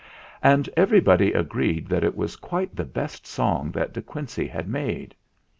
[0.41, 5.13] And everybody agreed that it was quite the best song that De Quincey had made.